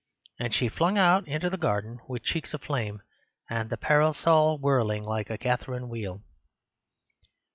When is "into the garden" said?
1.27-1.99